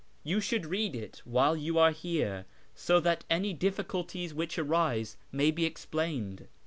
[0.23, 5.51] You should read it while you are here, so that any difficulties which arise may
[5.51, 6.47] be explained.